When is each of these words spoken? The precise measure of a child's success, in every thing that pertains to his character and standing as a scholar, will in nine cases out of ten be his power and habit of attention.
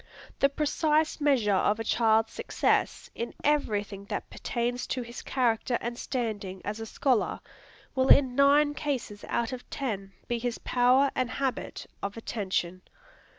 The 0.39 0.49
precise 0.49 1.21
measure 1.21 1.53
of 1.53 1.79
a 1.79 1.83
child's 1.83 2.33
success, 2.33 3.11
in 3.13 3.35
every 3.43 3.83
thing 3.83 4.05
that 4.05 4.31
pertains 4.31 4.87
to 4.87 5.03
his 5.03 5.21
character 5.21 5.77
and 5.79 5.95
standing 5.95 6.59
as 6.65 6.79
a 6.79 6.87
scholar, 6.87 7.39
will 7.93 8.07
in 8.09 8.33
nine 8.33 8.73
cases 8.73 9.23
out 9.27 9.53
of 9.53 9.69
ten 9.69 10.13
be 10.27 10.39
his 10.39 10.57
power 10.57 11.11
and 11.13 11.29
habit 11.29 11.85
of 12.01 12.17
attention. 12.17 12.81